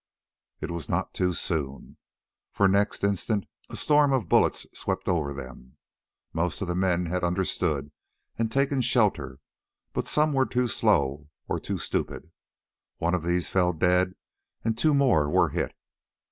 It 0.61 0.71
was 0.71 0.89
not 0.89 1.13
too 1.13 1.31
soon, 1.33 1.97
for 2.51 2.67
next 2.67 3.03
instant 3.03 3.45
a 3.69 3.75
storm 3.75 4.11
of 4.13 4.27
bullets 4.27 4.65
swept 4.73 5.07
over 5.07 5.31
them. 5.31 5.77
Most 6.33 6.59
of 6.59 6.67
the 6.67 6.73
men 6.73 7.05
had 7.05 7.23
understood 7.23 7.91
and 8.35 8.51
taken 8.51 8.81
shelter, 8.81 9.37
but 9.93 10.07
some 10.07 10.33
were 10.33 10.47
too 10.47 10.67
slow 10.67 11.27
or 11.47 11.59
too 11.59 11.77
stupid. 11.77 12.31
Of 12.99 13.21
these 13.21 13.47
one 13.49 13.53
fell 13.53 13.73
dead 13.73 14.13
and 14.65 14.75
two 14.75 14.95
more 14.95 15.29
were 15.29 15.49
hit. 15.49 15.75